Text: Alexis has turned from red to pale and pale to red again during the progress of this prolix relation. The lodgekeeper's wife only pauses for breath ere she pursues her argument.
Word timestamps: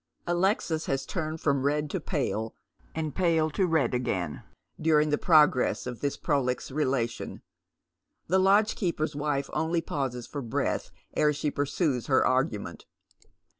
Alexis 0.25 0.87
has 0.87 1.05
turned 1.05 1.39
from 1.39 1.61
red 1.63 1.87
to 1.87 1.99
pale 1.99 2.55
and 2.95 3.13
pale 3.13 3.51
to 3.51 3.67
red 3.67 3.93
again 3.93 4.41
during 4.81 5.11
the 5.11 5.15
progress 5.19 5.85
of 5.85 6.01
this 6.01 6.17
prolix 6.17 6.71
relation. 6.71 7.43
The 8.25 8.39
lodgekeeper's 8.39 9.15
wife 9.15 9.47
only 9.53 9.79
pauses 9.81 10.25
for 10.25 10.41
breath 10.41 10.89
ere 11.15 11.33
she 11.33 11.51
pursues 11.51 12.07
her 12.07 12.25
argument. 12.25 12.87